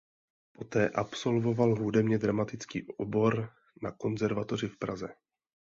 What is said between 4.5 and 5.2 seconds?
v Praze.